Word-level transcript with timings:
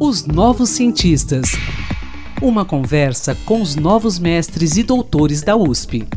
Os 0.00 0.26
Novos 0.26 0.70
Cientistas. 0.70 1.52
Uma 2.42 2.64
conversa 2.64 3.36
com 3.44 3.62
os 3.62 3.76
novos 3.76 4.18
mestres 4.18 4.76
e 4.76 4.82
doutores 4.82 5.42
da 5.42 5.54
USP. 5.54 6.08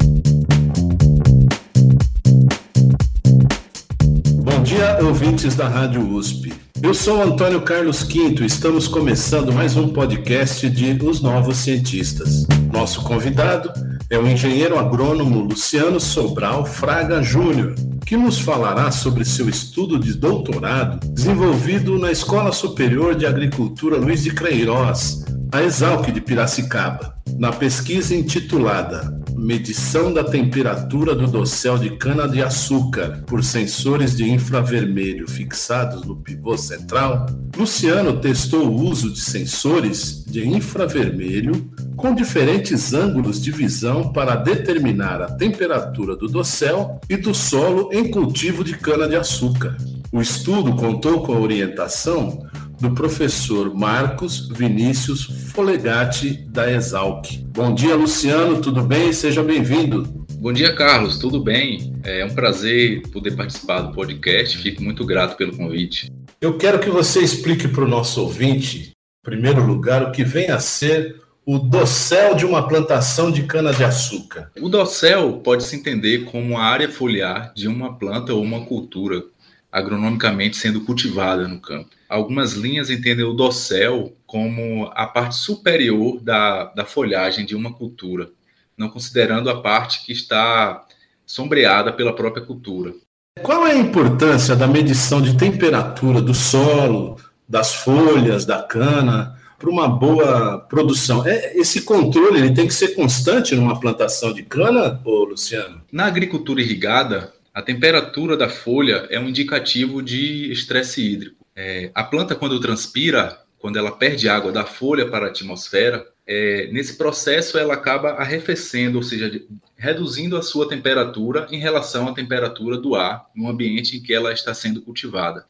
Bom 4.41 4.63
dia, 4.63 4.97
ouvintes 5.03 5.55
da 5.55 5.67
Rádio 5.67 6.01
USP. 6.01 6.51
Eu 6.81 6.93
sou 6.93 7.21
Antônio 7.21 7.61
Carlos 7.61 8.03
Quinto 8.03 8.43
e 8.43 8.47
estamos 8.47 8.87
começando 8.87 9.53
mais 9.53 9.77
um 9.77 9.89
podcast 9.89 10.67
de 10.69 10.97
Os 11.05 11.21
Novos 11.21 11.57
Cientistas. 11.57 12.47
Nosso 12.73 13.03
convidado 13.03 13.71
é 14.09 14.17
o 14.17 14.27
engenheiro 14.27 14.79
agrônomo 14.79 15.41
Luciano 15.41 15.99
Sobral 15.99 16.65
Fraga 16.65 17.21
Júnior, 17.21 17.75
que 18.07 18.15
nos 18.15 18.39
falará 18.39 18.89
sobre 18.89 19.25
seu 19.25 19.49
estudo 19.49 19.99
de 19.99 20.13
doutorado 20.13 21.05
desenvolvido 21.09 21.99
na 21.99 22.09
Escola 22.09 22.53
Superior 22.53 23.13
de 23.13 23.25
Agricultura 23.25 23.97
Luiz 23.97 24.23
de 24.23 24.33
Queiroz, 24.33 25.25
a 25.51 25.61
Exalc 25.61 26.09
de 26.09 26.21
Piracicaba, 26.21 27.13
na 27.37 27.51
pesquisa 27.51 28.15
intitulada 28.15 29.13
Medição 29.37 30.11
da 30.11 30.23
temperatura 30.23 31.13
do 31.13 31.27
dossel 31.27 31.77
de 31.77 31.91
cana-de-açúcar 31.91 33.23
por 33.27 33.43
sensores 33.43 34.15
de 34.17 34.27
infravermelho 34.27 35.29
fixados 35.29 36.03
no 36.03 36.15
pivô 36.15 36.57
central, 36.57 37.27
Luciano 37.55 38.19
testou 38.19 38.67
o 38.67 38.81
uso 38.81 39.11
de 39.11 39.19
sensores 39.19 40.25
de 40.25 40.47
infravermelho 40.47 41.69
com 41.97 42.13
diferentes 42.13 42.93
ângulos 42.93 43.41
de 43.41 43.51
visão 43.51 44.13
para 44.13 44.35
determinar 44.35 45.19
a 45.19 45.31
temperatura 45.31 46.15
do 46.15 46.27
dossel 46.27 47.01
e 47.09 47.17
do 47.17 47.33
solo 47.33 47.89
em 47.91 48.11
cultivo 48.11 48.63
de 48.63 48.77
cana-de-açúcar. 48.77 49.75
O 50.11 50.21
estudo 50.21 50.75
contou 50.75 51.23
com 51.23 51.33
a 51.33 51.39
orientação 51.39 52.47
do 52.79 52.93
professor 52.93 53.73
Marcos 53.73 54.47
Vinícius 54.49 55.23
Folegatti, 55.51 56.45
da 56.47 56.71
Exalc. 56.71 57.43
Bom 57.47 57.73
dia, 57.73 57.95
Luciano, 57.95 58.61
tudo 58.61 58.83
bem? 58.83 59.11
Seja 59.11 59.41
bem-vindo. 59.41 60.03
Bom 60.39 60.53
dia, 60.53 60.75
Carlos, 60.75 61.17
tudo 61.17 61.43
bem? 61.43 61.95
É 62.03 62.23
um 62.23 62.29
prazer 62.29 63.01
poder 63.11 63.35
participar 63.35 63.81
do 63.81 63.91
podcast, 63.91 64.55
fico 64.59 64.83
muito 64.83 65.03
grato 65.03 65.35
pelo 65.35 65.57
convite. 65.57 66.11
Eu 66.39 66.59
quero 66.59 66.79
que 66.79 66.91
você 66.91 67.21
explique 67.21 67.67
para 67.67 67.83
o 67.83 67.87
nosso 67.87 68.21
ouvinte, 68.21 68.91
em 68.91 69.29
primeiro 69.29 69.65
lugar, 69.65 70.03
o 70.03 70.11
que 70.11 70.23
vem 70.23 70.51
a 70.51 70.59
ser 70.59 71.26
o 71.49 71.57
dossel 71.57 72.35
de 72.35 72.45
uma 72.45 72.67
plantação 72.67 73.31
de 73.31 73.43
cana-de-açúcar. 73.43 74.51
O 74.59 74.67
dossel 74.67 75.39
pode 75.39 75.63
se 75.63 75.77
entender 75.77 76.25
como 76.25 76.57
a 76.57 76.63
área 76.65 76.91
foliar 76.91 77.53
de 77.55 77.69
uma 77.69 77.97
planta 77.97 78.33
ou 78.33 78.43
uma 78.43 78.65
cultura 78.65 79.23
agronomicamente 79.71 80.57
sendo 80.57 80.81
cultivada 80.81 81.47
no 81.47 81.61
campo. 81.61 81.91
Algumas 82.09 82.51
linhas 82.51 82.89
entendem 82.89 83.23
o 83.23 83.31
dossel 83.31 84.13
como 84.25 84.91
a 84.93 85.07
parte 85.07 85.37
superior 85.37 86.19
da, 86.19 86.65
da 86.65 86.83
folhagem 86.83 87.45
de 87.45 87.55
uma 87.55 87.71
cultura, 87.71 88.29
não 88.77 88.89
considerando 88.89 89.49
a 89.49 89.61
parte 89.61 90.05
que 90.05 90.11
está 90.11 90.85
sombreada 91.25 91.93
pela 91.93 92.13
própria 92.13 92.45
cultura. 92.45 92.93
Qual 93.41 93.65
é 93.65 93.71
a 93.71 93.77
importância 93.77 94.53
da 94.53 94.67
medição 94.67 95.21
de 95.21 95.37
temperatura 95.37 96.21
do 96.21 96.33
solo, 96.33 97.17
das 97.47 97.73
folhas, 97.73 98.43
da 98.43 98.63
cana, 98.63 99.36
para 99.57 99.69
uma 99.69 99.87
boa 99.87 100.59
produção? 100.59 101.25
É, 101.25 101.57
esse 101.57 101.81
controle 101.81 102.39
ele 102.39 102.53
tem 102.53 102.67
que 102.67 102.73
ser 102.73 102.89
constante 102.89 103.55
numa 103.55 103.79
plantação 103.79 104.33
de 104.33 104.43
cana, 104.43 105.01
ô 105.03 105.23
Luciano? 105.23 105.81
Na 105.91 106.05
agricultura 106.05 106.61
irrigada, 106.61 107.33
a 107.53 107.61
temperatura 107.61 108.37
da 108.37 108.49
folha 108.49 109.07
é 109.09 109.19
um 109.19 109.29
indicativo 109.29 110.01
de 110.01 110.51
estresse 110.51 111.01
hídrico. 111.01 111.45
É, 111.55 111.89
a 111.95 112.03
planta, 112.03 112.35
quando 112.35 112.59
transpira, 112.59 113.39
quando 113.57 113.77
ela 113.79 113.91
perde 113.91 114.29
água 114.29 114.51
da 114.51 114.63
folha 114.63 115.09
para 115.09 115.25
a 115.25 115.29
atmosfera, 115.29 116.05
é, 116.27 116.67
nesse 116.71 116.97
processo 116.97 117.57
ela 117.57 117.73
acaba 117.73 118.11
arrefecendo, 118.11 118.97
ou 118.97 119.03
seja, 119.03 119.41
reduzindo 119.75 120.37
a 120.37 120.41
sua 120.41 120.67
temperatura 120.67 121.47
em 121.49 121.57
relação 121.57 122.07
à 122.07 122.13
temperatura 122.13 122.77
do 122.77 122.95
ar 122.95 123.25
no 123.33 123.49
ambiente 123.49 123.97
em 123.97 124.01
que 124.01 124.13
ela 124.13 124.33
está 124.33 124.53
sendo 124.53 124.81
cultivada. 124.81 125.45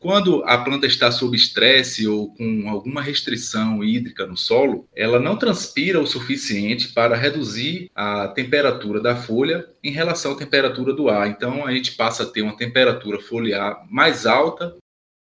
Quando 0.00 0.42
a 0.46 0.56
planta 0.56 0.86
está 0.86 1.12
sob 1.12 1.36
estresse 1.36 2.08
ou 2.08 2.34
com 2.34 2.70
alguma 2.70 3.02
restrição 3.02 3.84
hídrica 3.84 4.26
no 4.26 4.34
solo, 4.34 4.88
ela 4.96 5.20
não 5.20 5.36
transpira 5.36 6.00
o 6.00 6.06
suficiente 6.06 6.88
para 6.88 7.14
reduzir 7.14 7.90
a 7.94 8.26
temperatura 8.28 8.98
da 8.98 9.14
folha 9.14 9.68
em 9.84 9.90
relação 9.90 10.32
à 10.32 10.36
temperatura 10.36 10.94
do 10.94 11.10
ar. 11.10 11.28
Então 11.28 11.66
a 11.66 11.72
gente 11.72 11.92
passa 11.96 12.22
a 12.22 12.26
ter 12.26 12.40
uma 12.40 12.56
temperatura 12.56 13.20
foliar 13.20 13.86
mais 13.90 14.24
alta 14.24 14.74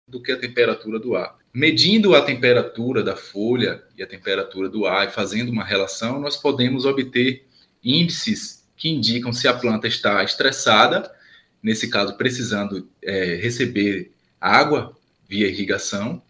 do 0.08 0.22
que 0.24 0.32
a 0.32 0.40
temperatura 0.40 0.98
do 0.98 1.14
ar. 1.14 1.38
Medindo 1.54 2.16
a 2.16 2.22
temperatura 2.22 3.04
da 3.04 3.18
folha 3.18 3.84
e 3.98 4.02
a 4.02 4.08
temperatura 4.08 4.70
do 4.70 4.86
ar 4.86 5.10
e 5.10 5.12
fazendo 5.12 5.52
uma 5.52 5.66
relação, 5.66 6.22
nós 6.22 6.38
podemos 6.38 6.86
obter 6.86 7.46
índices 7.84 8.66
que 8.78 8.88
indicam 8.88 9.34
se 9.34 9.46
a 9.46 9.54
planta 9.54 9.90
está 9.90 10.24
estressada, 10.24 11.12
nesse 11.62 11.90
caso 11.90 12.16
precisando 12.16 12.88
é, 13.04 13.36
receber 13.36 14.14
água 14.40 14.94
via 15.28 15.48
irrigação, 15.48 16.22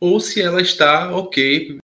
ou 0.00 0.20
se 0.20 0.40
ela 0.40 0.60
está 0.60 1.10
ok, 1.14 1.78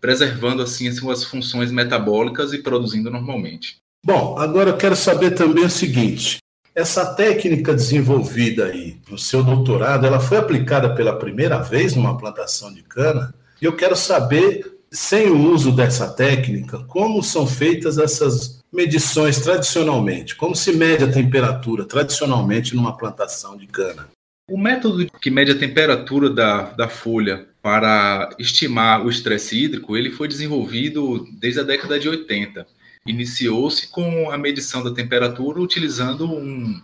preservando 0.00 0.62
assim 0.62 0.88
as 0.88 0.96
suas 0.96 1.24
funções 1.24 1.70
metabólicas 1.70 2.52
e 2.52 2.58
produzindo 2.58 3.10
normalmente. 3.10 3.76
Bom, 4.04 4.38
agora 4.38 4.70
eu 4.70 4.76
quero 4.76 4.96
saber 4.96 5.32
também 5.32 5.64
o 5.64 5.70
seguinte: 5.70 6.38
essa 6.74 7.14
técnica 7.14 7.74
desenvolvida 7.74 8.66
aí 8.66 8.96
no 9.10 9.18
seu 9.18 9.42
doutorado, 9.42 10.06
ela 10.06 10.20
foi 10.20 10.38
aplicada 10.38 10.94
pela 10.94 11.18
primeira 11.18 11.58
vez 11.58 11.94
numa 11.94 12.16
plantação 12.16 12.72
de 12.72 12.82
cana? 12.82 13.34
E 13.60 13.64
eu 13.64 13.74
quero 13.74 13.96
saber, 13.96 14.78
sem 14.90 15.28
o 15.28 15.50
uso 15.52 15.72
dessa 15.72 16.08
técnica, 16.08 16.78
como 16.86 17.22
são 17.22 17.46
feitas 17.46 17.98
essas 17.98 18.60
medições 18.72 19.40
tradicionalmente? 19.40 20.36
Como 20.36 20.54
se 20.54 20.72
mede 20.72 21.02
a 21.02 21.10
temperatura 21.10 21.84
tradicionalmente 21.84 22.76
numa 22.76 22.96
plantação 22.96 23.56
de 23.56 23.66
cana? 23.66 24.08
O 24.48 24.56
método 24.56 25.06
que 25.20 25.30
mede 25.30 25.52
a 25.52 25.58
temperatura 25.58 26.30
da, 26.30 26.70
da 26.70 26.88
folha 26.88 27.46
para 27.60 28.30
estimar 28.38 29.04
o 29.04 29.10
estresse 29.10 29.62
hídrico, 29.62 29.94
ele 29.94 30.10
foi 30.10 30.26
desenvolvido 30.26 31.28
desde 31.38 31.60
a 31.60 31.62
década 31.62 32.00
de 32.00 32.08
80. 32.08 32.66
Iniciou-se 33.06 33.88
com 33.88 34.30
a 34.30 34.38
medição 34.38 34.82
da 34.82 34.90
temperatura 34.90 35.60
utilizando 35.60 36.24
um, 36.32 36.80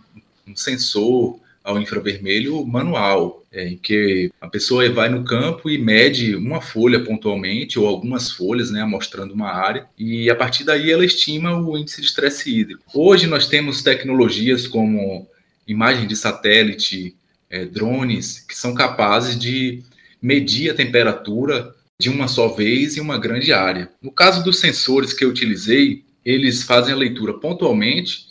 um 0.47 0.55
sensor 0.55 1.39
ao 1.63 1.81
infravermelho 1.81 2.63
manual, 2.67 3.43
é, 3.51 3.69
em 3.69 3.77
que 3.77 4.31
a 4.39 4.47
pessoa 4.47 4.87
vai 4.91 5.09
no 5.09 5.23
campo 5.23 5.67
e 5.67 5.79
mede 5.79 6.35
uma 6.35 6.61
folha 6.61 7.03
pontualmente, 7.03 7.79
ou 7.79 7.87
algumas 7.87 8.29
folhas, 8.29 8.69
né, 8.69 8.83
mostrando 8.83 9.33
uma 9.33 9.49
área, 9.49 9.87
e 9.97 10.29
a 10.29 10.35
partir 10.35 10.63
daí 10.63 10.91
ela 10.91 11.03
estima 11.03 11.57
o 11.57 11.75
índice 11.75 12.01
de 12.01 12.07
estresse 12.07 12.55
hídrico. 12.55 12.83
Hoje 12.93 13.25
nós 13.25 13.47
temos 13.47 13.81
tecnologias 13.81 14.67
como 14.67 15.27
imagem 15.67 16.05
de 16.05 16.15
satélite, 16.15 17.15
é, 17.55 17.65
drones 17.65 18.39
que 18.39 18.55
são 18.55 18.73
capazes 18.73 19.39
de 19.39 19.81
medir 20.21 20.69
a 20.69 20.73
temperatura 20.73 21.73
de 21.97 22.09
uma 22.09 22.27
só 22.27 22.49
vez 22.49 22.97
em 22.97 22.99
uma 22.99 23.17
grande 23.17 23.53
área. 23.53 23.89
No 24.01 24.11
caso 24.11 24.43
dos 24.43 24.59
sensores 24.59 25.13
que 25.13 25.23
eu 25.23 25.29
utilizei, 25.29 26.03
eles 26.25 26.63
fazem 26.63 26.93
a 26.93 26.97
leitura 26.97 27.33
pontualmente, 27.33 28.25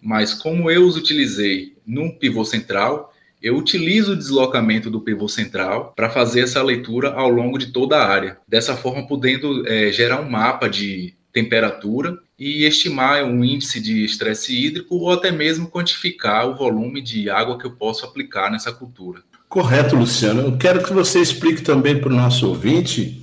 mas 0.00 0.32
como 0.32 0.70
eu 0.70 0.86
os 0.86 0.96
utilizei 0.96 1.76
num 1.86 2.10
pivô 2.10 2.44
central, 2.44 3.12
eu 3.42 3.56
utilizo 3.56 4.12
o 4.12 4.16
deslocamento 4.16 4.90
do 4.90 5.00
pivô 5.00 5.28
central 5.28 5.92
para 5.94 6.08
fazer 6.08 6.40
essa 6.40 6.62
leitura 6.62 7.12
ao 7.12 7.28
longo 7.28 7.58
de 7.58 7.72
toda 7.72 7.98
a 7.98 8.06
área. 8.06 8.38
Dessa 8.48 8.76
forma, 8.76 9.06
podendo 9.06 9.66
é, 9.68 9.92
gerar 9.92 10.20
um 10.20 10.30
mapa 10.30 10.68
de 10.68 11.14
temperatura 11.32 12.18
e 12.38 12.64
estimar 12.64 13.24
um 13.24 13.44
índice 13.44 13.80
de 13.80 14.04
estresse 14.04 14.54
hídrico 14.54 14.96
ou 14.96 15.12
até 15.12 15.30
mesmo 15.30 15.68
quantificar 15.68 16.48
o 16.48 16.56
volume 16.56 17.00
de 17.00 17.28
água 17.28 17.58
que 17.58 17.66
eu 17.66 17.72
posso 17.72 18.04
aplicar 18.04 18.50
nessa 18.50 18.72
cultura. 18.72 19.22
Correto, 19.48 19.96
Luciano. 19.96 20.42
Eu 20.42 20.56
quero 20.56 20.82
que 20.82 20.92
você 20.92 21.20
explique 21.20 21.62
também 21.62 22.00
para 22.00 22.08
o 22.08 22.14
nosso 22.14 22.48
ouvinte 22.48 23.20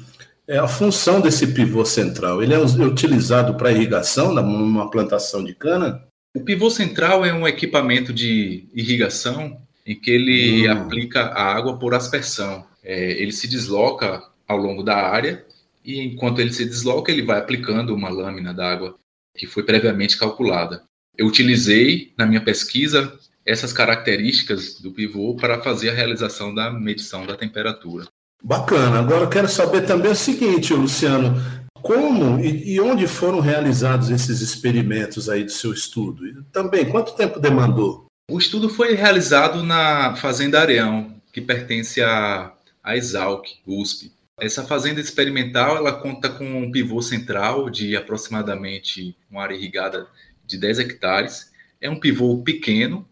é, 0.47 0.57
a 0.57 0.67
função 0.67 1.19
desse 1.19 1.47
pivô 1.47 1.83
central. 1.85 2.43
Ele 2.43 2.53
é 2.53 2.59
utilizado 2.59 3.55
para 3.55 3.71
irrigação 3.71 4.33
numa 4.33 4.89
plantação 4.91 5.43
de 5.43 5.55
cana? 5.55 6.03
O 6.35 6.41
pivô 6.41 6.69
central 6.69 7.25
é 7.25 7.33
um 7.33 7.47
equipamento 7.47 8.13
de 8.13 8.67
irrigação 8.73 9.57
em 9.85 9.95
que 9.95 10.11
ele 10.11 10.67
hum. 10.67 10.71
aplica 10.71 11.21
a 11.27 11.43
água 11.43 11.79
por 11.79 11.95
aspersão. 11.95 12.65
É, 12.83 13.21
ele 13.21 13.31
se 13.31 13.47
desloca 13.47 14.21
ao 14.47 14.57
longo 14.57 14.83
da 14.83 14.95
área 14.95 15.45
e 15.87 16.01
enquanto 16.01 16.39
ele 16.39 16.51
se 16.51 16.65
desloca, 16.65 17.09
ele 17.09 17.21
vai 17.21 17.39
aplicando 17.39 17.95
uma 17.95 18.09
lâmina 18.09 18.53
d'água 18.53 18.97
que 19.37 19.47
foi 19.47 19.63
previamente 19.63 20.17
calculada. 20.17 20.83
Eu 21.17 21.25
utilizei 21.25 22.11
na 22.17 22.25
minha 22.25 22.41
pesquisa 22.41 23.17
essas 23.45 23.71
características 23.71 24.81
do 24.81 24.91
pivô 24.91 25.37
para 25.37 25.61
fazer 25.61 25.89
a 25.89 25.93
realização 25.93 26.53
da 26.53 26.69
medição 26.69 27.25
da 27.25 27.37
temperatura. 27.37 28.05
Bacana. 28.43 28.99
Agora 28.99 29.23
eu 29.23 29.29
quero 29.29 29.47
saber 29.47 29.85
também 29.85 30.11
o 30.11 30.15
seguinte, 30.15 30.73
Luciano, 30.73 31.41
como 31.81 32.37
e, 32.39 32.73
e 32.73 32.81
onde 32.81 33.07
foram 33.07 33.39
realizados 33.39 34.09
esses 34.09 34.41
experimentos 34.41 35.29
aí 35.29 35.45
do 35.45 35.51
seu 35.51 35.71
estudo? 35.71 36.27
E 36.27 36.43
também, 36.51 36.85
quanto 36.89 37.15
tempo 37.15 37.39
demandou? 37.39 38.07
O 38.29 38.37
estudo 38.37 38.67
foi 38.69 38.93
realizado 38.93 39.63
na 39.63 40.17
Fazenda 40.17 40.59
Areão, 40.59 41.15
que 41.31 41.39
pertence 41.39 42.01
à, 42.01 42.51
à 42.83 42.97
Exalc, 42.97 43.45
USP. 43.65 44.11
Essa 44.39 44.63
fazenda 44.63 45.01
experimental 45.01 45.77
ela 45.77 45.99
conta 45.99 46.29
com 46.29 46.45
um 46.45 46.71
pivô 46.71 47.01
central 47.01 47.71
de 47.71 47.95
aproximadamente 47.95 49.17
uma 49.31 49.41
área 49.41 49.55
irrigada 49.55 50.07
de 50.45 50.59
10 50.59 50.77
hectares. 50.77 51.51
É 51.81 51.89
um 51.89 51.99
pivô 51.99 52.43
pequeno, 52.43 53.07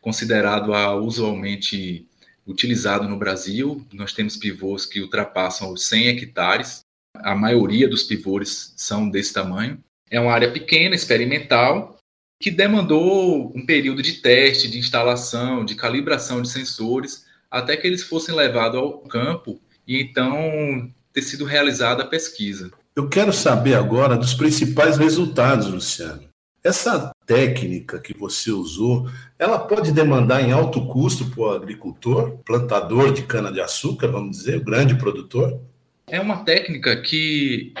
considerado 0.00 0.72
a 0.72 0.94
usualmente 0.94 2.08
utilizado 2.46 3.06
no 3.06 3.18
Brasil. 3.18 3.86
Nós 3.92 4.14
temos 4.14 4.38
pivôs 4.38 4.86
que 4.86 5.02
ultrapassam 5.02 5.70
os 5.70 5.86
100 5.86 6.08
hectares. 6.08 6.80
A 7.14 7.34
maioria 7.34 7.86
dos 7.86 8.04
pivôs 8.04 8.72
são 8.74 9.10
desse 9.10 9.34
tamanho. 9.34 9.78
É 10.10 10.18
uma 10.18 10.32
área 10.32 10.50
pequena, 10.50 10.94
experimental, 10.94 11.98
que 12.40 12.50
demandou 12.50 13.52
um 13.54 13.66
período 13.66 14.02
de 14.02 14.14
teste, 14.14 14.66
de 14.66 14.78
instalação, 14.78 15.62
de 15.62 15.74
calibração 15.74 16.40
de 16.40 16.48
sensores, 16.48 17.26
até 17.50 17.76
que 17.76 17.86
eles 17.86 18.02
fossem 18.02 18.34
levados 18.34 18.80
ao 18.80 19.00
campo 19.00 19.60
e 19.90 20.00
então 20.00 20.88
ter 21.12 21.22
sido 21.22 21.44
realizada 21.44 22.04
a 22.04 22.06
pesquisa. 22.06 22.70
Eu 22.94 23.08
quero 23.08 23.32
saber 23.32 23.74
agora 23.74 24.16
dos 24.16 24.32
principais 24.32 24.96
resultados, 24.96 25.66
Luciano. 25.66 26.30
Essa 26.62 27.10
técnica 27.26 27.98
que 27.98 28.16
você 28.16 28.52
usou, 28.52 29.10
ela 29.36 29.58
pode 29.58 29.90
demandar 29.90 30.42
em 30.42 30.52
alto 30.52 30.86
custo 30.86 31.28
para 31.30 31.40
o 31.40 31.50
agricultor, 31.50 32.38
plantador 32.44 33.12
de 33.12 33.22
cana-de-açúcar, 33.22 34.08
vamos 34.08 34.36
dizer, 34.36 34.58
o 34.58 34.64
grande 34.64 34.94
produtor? 34.94 35.60
É 36.06 36.20
uma 36.20 36.44
técnica 36.44 37.00
que, 37.00 37.72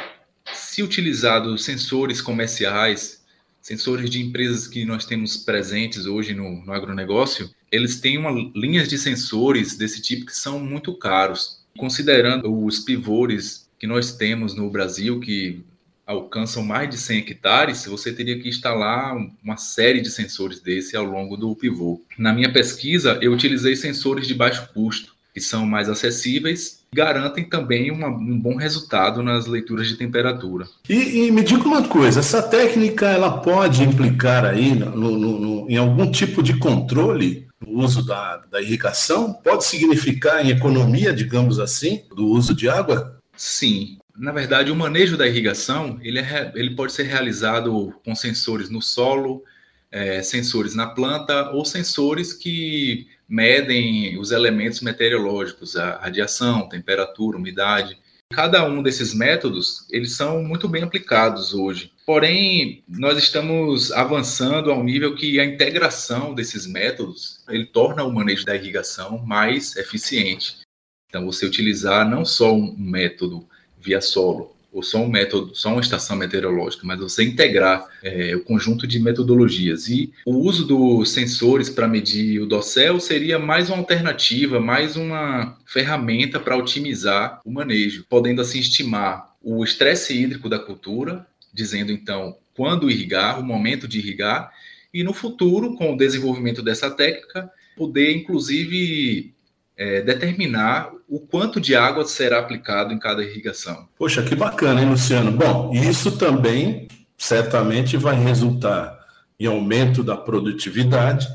se 0.52 0.82
utilizados 0.82 1.64
sensores 1.64 2.20
comerciais, 2.20 3.22
sensores 3.60 4.10
de 4.10 4.20
empresas 4.20 4.66
que 4.66 4.84
nós 4.84 5.04
temos 5.04 5.36
presentes 5.36 6.06
hoje 6.06 6.34
no, 6.34 6.64
no 6.64 6.72
agronegócio, 6.72 7.50
eles 7.70 8.00
têm 8.00 8.18
uma, 8.18 8.30
linhas 8.56 8.88
de 8.88 8.98
sensores 8.98 9.76
desse 9.76 10.02
tipo 10.02 10.26
que 10.26 10.34
são 10.34 10.58
muito 10.58 10.96
caros. 10.96 11.59
Considerando 11.80 12.54
os 12.66 12.78
pivôs 12.78 13.66
que 13.78 13.86
nós 13.86 14.12
temos 14.12 14.54
no 14.54 14.68
Brasil, 14.68 15.18
que 15.18 15.64
alcançam 16.06 16.62
mais 16.62 16.90
de 16.90 16.98
100 16.98 17.18
hectares, 17.20 17.86
você 17.86 18.12
teria 18.12 18.38
que 18.38 18.50
instalar 18.50 19.16
uma 19.42 19.56
série 19.56 20.02
de 20.02 20.10
sensores 20.10 20.60
desse 20.60 20.94
ao 20.94 21.06
longo 21.06 21.38
do 21.38 21.56
pivô. 21.56 22.02
Na 22.18 22.34
minha 22.34 22.52
pesquisa, 22.52 23.18
eu 23.22 23.32
utilizei 23.32 23.74
sensores 23.76 24.26
de 24.26 24.34
baixo 24.34 24.68
custo, 24.74 25.14
que 25.32 25.40
são 25.40 25.64
mais 25.64 25.88
acessíveis 25.88 26.80
e 26.92 26.96
garantem 26.96 27.44
também 27.44 27.90
uma, 27.90 28.08
um 28.08 28.38
bom 28.38 28.56
resultado 28.56 29.22
nas 29.22 29.46
leituras 29.46 29.88
de 29.88 29.96
temperatura. 29.96 30.66
E, 30.86 31.24
e, 31.24 31.30
me 31.30 31.42
diga 31.42 31.64
uma 31.64 31.88
coisa, 31.88 32.20
essa 32.20 32.42
técnica 32.42 33.08
ela 33.08 33.38
pode 33.38 33.82
implicar 33.82 34.44
aí 34.44 34.74
no, 34.74 35.16
no, 35.16 35.40
no, 35.40 35.70
em 35.70 35.78
algum 35.78 36.10
tipo 36.10 36.42
de 36.42 36.58
controle 36.58 37.48
no 37.60 37.82
uso 37.82 38.04
da, 38.04 38.38
da 38.38 38.60
irrigação? 38.60 39.32
Pode 39.34 39.64
significar 39.64 40.44
em 40.44 40.50
economia, 40.50 41.12
digamos 41.12 41.58
assim, 41.58 42.04
do 42.14 42.26
uso 42.26 42.54
de 42.54 42.68
água? 42.68 43.20
Sim, 43.36 43.98
na 44.16 44.32
verdade, 44.32 44.70
o 44.70 44.76
manejo 44.76 45.16
da 45.16 45.26
irrigação 45.26 45.98
ele, 46.02 46.18
é, 46.18 46.52
ele 46.54 46.74
pode 46.74 46.92
ser 46.92 47.04
realizado 47.04 47.94
com 48.04 48.14
sensores 48.14 48.68
no 48.68 48.82
solo, 48.82 49.42
é, 49.90 50.22
sensores 50.22 50.74
na 50.74 50.86
planta 50.88 51.50
ou 51.50 51.64
sensores 51.64 52.32
que 52.32 53.08
medem 53.28 54.18
os 54.18 54.30
elementos 54.30 54.80
meteorológicos, 54.80 55.76
a 55.76 55.98
radiação, 55.98 56.68
temperatura, 56.68 57.38
umidade. 57.38 57.98
Cada 58.32 58.64
um 58.64 58.80
desses 58.80 59.12
métodos, 59.12 59.86
eles 59.90 60.14
são 60.14 60.42
muito 60.42 60.68
bem 60.68 60.84
aplicados 60.84 61.52
hoje. 61.52 61.92
Porém, 62.06 62.84
nós 62.88 63.18
estamos 63.18 63.90
avançando 63.90 64.70
ao 64.70 64.84
nível 64.84 65.16
que 65.16 65.40
a 65.40 65.44
integração 65.44 66.32
desses 66.32 66.64
métodos, 66.64 67.42
ele 67.48 67.66
torna 67.66 68.04
o 68.04 68.12
manejo 68.12 68.46
da 68.46 68.54
irrigação 68.54 69.18
mais 69.18 69.76
eficiente. 69.76 70.60
Então, 71.08 71.26
você 71.26 71.44
utilizar 71.44 72.08
não 72.08 72.24
só 72.24 72.54
um 72.54 72.76
método 72.78 73.44
via 73.80 74.00
solo, 74.00 74.54
ou 74.72 74.82
só 74.82 74.98
um 74.98 75.08
método, 75.08 75.54
só 75.54 75.70
uma 75.70 75.80
estação 75.80 76.16
meteorológica, 76.16 76.86
mas 76.86 77.00
você 77.00 77.24
integrar 77.24 77.86
é, 78.02 78.34
o 78.36 78.44
conjunto 78.44 78.86
de 78.86 79.00
metodologias. 79.00 79.88
E 79.88 80.12
o 80.24 80.36
uso 80.36 80.66
dos 80.66 81.10
sensores 81.10 81.68
para 81.68 81.88
medir 81.88 82.40
o 82.40 82.46
dossel 82.46 83.00
seria 83.00 83.38
mais 83.38 83.68
uma 83.68 83.78
alternativa, 83.78 84.60
mais 84.60 84.96
uma 84.96 85.56
ferramenta 85.66 86.38
para 86.38 86.56
otimizar 86.56 87.40
o 87.44 87.50
manejo, 87.50 88.04
podendo 88.08 88.40
assim 88.40 88.60
estimar 88.60 89.34
o 89.42 89.64
estresse 89.64 90.14
hídrico 90.14 90.48
da 90.48 90.58
cultura, 90.58 91.26
dizendo 91.52 91.90
então 91.90 92.36
quando 92.54 92.90
irrigar, 92.90 93.40
o 93.40 93.42
momento 93.42 93.88
de 93.88 93.98
irrigar, 93.98 94.52
e 94.92 95.02
no 95.02 95.12
futuro, 95.12 95.76
com 95.76 95.94
o 95.94 95.96
desenvolvimento 95.96 96.62
dessa 96.62 96.90
técnica, 96.90 97.50
poder 97.76 98.14
inclusive 98.14 99.32
é, 99.80 100.02
determinar 100.02 100.92
o 101.08 101.18
quanto 101.18 101.58
de 101.58 101.74
água 101.74 102.04
será 102.04 102.38
aplicado 102.38 102.92
em 102.92 102.98
cada 102.98 103.24
irrigação. 103.24 103.88
Poxa, 103.98 104.22
que 104.22 104.34
bacana, 104.34 104.82
hein, 104.82 104.90
Luciano? 104.90 105.32
Bom, 105.32 105.72
isso 105.72 106.18
também 106.18 106.86
certamente 107.16 107.96
vai 107.96 108.14
resultar 108.14 109.00
em 109.38 109.46
aumento 109.46 110.04
da 110.04 110.18
produtividade 110.18 111.26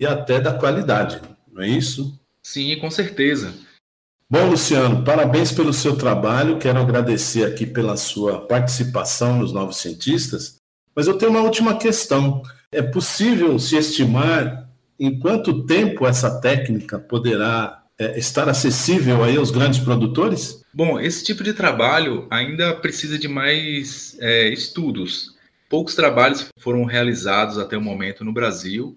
e 0.00 0.04
até 0.04 0.40
da 0.40 0.52
qualidade, 0.52 1.20
não 1.52 1.62
é 1.62 1.68
isso? 1.68 2.18
Sim, 2.42 2.76
com 2.80 2.90
certeza. 2.90 3.54
Bom, 4.28 4.50
Luciano, 4.50 5.04
parabéns 5.04 5.52
pelo 5.52 5.72
seu 5.72 5.96
trabalho. 5.96 6.58
Quero 6.58 6.80
agradecer 6.80 7.44
aqui 7.44 7.64
pela 7.64 7.96
sua 7.96 8.44
participação 8.48 9.38
nos 9.38 9.52
Novos 9.52 9.76
Cientistas. 9.76 10.56
Mas 10.92 11.06
eu 11.06 11.16
tenho 11.16 11.30
uma 11.30 11.42
última 11.42 11.76
questão. 11.78 12.42
É 12.72 12.82
possível 12.82 13.56
se 13.60 13.76
estimar 13.76 14.65
em 14.98 15.18
quanto 15.18 15.64
tempo 15.64 16.06
essa 16.06 16.40
técnica 16.40 16.98
poderá 16.98 17.82
é, 17.98 18.18
estar 18.18 18.48
acessível 18.48 19.22
aí 19.24 19.36
aos 19.36 19.50
grandes 19.50 19.80
produtores? 19.80 20.62
Bom, 20.72 21.00
esse 21.00 21.24
tipo 21.24 21.42
de 21.42 21.52
trabalho 21.52 22.26
ainda 22.30 22.74
precisa 22.74 23.18
de 23.18 23.28
mais 23.28 24.16
é, 24.20 24.48
estudos. 24.48 25.34
Poucos 25.68 25.94
trabalhos 25.94 26.46
foram 26.58 26.84
realizados 26.84 27.58
até 27.58 27.76
o 27.76 27.82
momento 27.82 28.24
no 28.24 28.32
Brasil 28.32 28.96